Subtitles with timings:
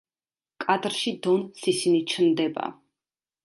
[0.63, 2.69] კადრში დონ სისინი ჩნდება.